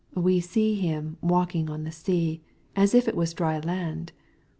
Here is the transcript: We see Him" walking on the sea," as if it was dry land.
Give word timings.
We 0.15 0.39
see 0.39 0.73
Him" 0.73 1.17
walking 1.21 1.69
on 1.69 1.83
the 1.83 1.91
sea," 1.91 2.41
as 2.75 2.95
if 2.95 3.07
it 3.07 3.15
was 3.15 3.35
dry 3.35 3.59
land. 3.59 4.11